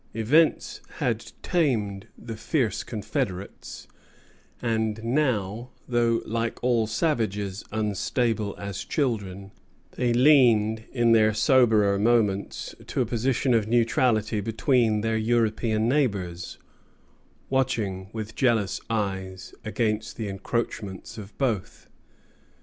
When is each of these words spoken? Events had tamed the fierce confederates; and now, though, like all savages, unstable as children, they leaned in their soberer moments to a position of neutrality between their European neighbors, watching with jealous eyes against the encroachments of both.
Events 0.15 0.81
had 0.97 1.31
tamed 1.43 2.07
the 2.17 2.35
fierce 2.35 2.81
confederates; 2.83 3.87
and 4.59 5.03
now, 5.03 5.69
though, 5.87 6.23
like 6.25 6.57
all 6.63 6.87
savages, 6.87 7.63
unstable 7.71 8.55
as 8.57 8.83
children, 8.83 9.51
they 9.91 10.11
leaned 10.11 10.85
in 10.91 11.11
their 11.11 11.35
soberer 11.35 11.99
moments 11.99 12.73
to 12.87 13.01
a 13.01 13.05
position 13.05 13.53
of 13.53 13.67
neutrality 13.67 14.41
between 14.41 15.01
their 15.01 15.17
European 15.17 15.87
neighbors, 15.87 16.57
watching 17.51 18.09
with 18.11 18.33
jealous 18.33 18.81
eyes 18.89 19.53
against 19.63 20.17
the 20.17 20.27
encroachments 20.29 21.19
of 21.19 21.37
both. 21.37 21.87